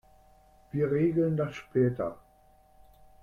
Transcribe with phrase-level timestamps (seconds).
[0.71, 2.17] Wir regeln das später.